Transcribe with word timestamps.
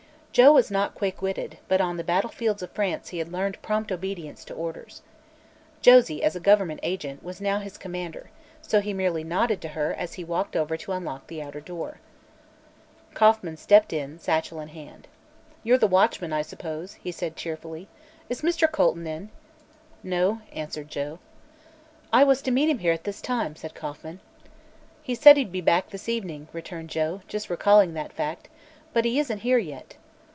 Joe 0.33 0.53
was 0.53 0.71
not 0.71 0.95
quick 0.95 1.21
witted, 1.21 1.57
but 1.67 1.81
on 1.81 1.97
the 1.97 2.05
battlefields 2.05 2.61
of 2.63 2.71
France 2.71 3.09
he 3.09 3.17
had 3.17 3.33
learned 3.33 3.61
prompt 3.61 3.91
obedience 3.91 4.45
to 4.45 4.53
orders. 4.53 5.01
Josie, 5.81 6.23
as 6.23 6.37
a 6.37 6.39
government 6.39 6.79
agent, 6.83 7.21
was 7.21 7.41
now 7.41 7.59
his 7.59 7.77
commander, 7.77 8.29
so 8.61 8.79
he 8.79 8.93
merely 8.93 9.25
nodded 9.25 9.59
to 9.59 9.67
her 9.67 9.93
as 9.93 10.13
he 10.13 10.23
walked 10.23 10.55
over 10.55 10.77
to 10.77 10.93
unlock 10.93 11.27
the 11.27 11.41
outer 11.41 11.59
door. 11.59 11.99
Kauffman 13.13 13.57
stepped 13.57 13.91
in, 13.91 14.19
satchel 14.19 14.61
in 14.61 14.69
hand. 14.69 15.09
"You're 15.65 15.77
the 15.77 15.85
watchman, 15.85 16.31
I 16.31 16.43
suppose," 16.43 16.93
he 16.93 17.11
said 17.11 17.35
cheerfully. 17.35 17.89
"Is 18.29 18.39
Mr. 18.41 18.71
Colton 18.71 19.05
here?" 19.05 19.27
"No," 20.01 20.39
answered 20.53 20.87
Joe. 20.87 21.19
"I 22.13 22.23
was 22.23 22.41
to 22.43 22.51
meet 22.51 22.69
him 22.69 22.79
here 22.79 22.93
at 22.93 23.03
this 23.03 23.19
time," 23.19 23.57
said 23.57 23.75
Kauffman. 23.75 24.21
"He 25.03 25.13
said 25.13 25.35
he'd 25.35 25.51
be 25.51 25.59
back 25.59 25.89
this 25.89 26.07
evening," 26.07 26.47
returned 26.53 26.89
Joe, 26.89 27.21
just 27.27 27.49
recalling 27.49 27.95
that 27.95 28.13
fact, 28.13 28.47
"but 28.93 29.03
he 29.03 29.19
isn't 29.19 29.39
here 29.39 29.57
yet." 29.57 29.97